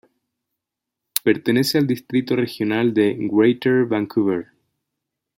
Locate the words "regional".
2.35-2.91